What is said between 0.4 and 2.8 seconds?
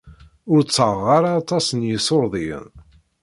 Ur ttaɣeɣ ara aṭas n yiṣurdiyen.